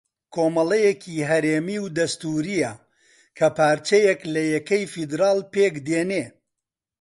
[0.33, 2.71] کۆمەڵەیەکی ھەرێمی و دەستوورییە
[3.37, 6.25] کە پارچەیەک لە یەکەی فێدراڵ پێک دێنێ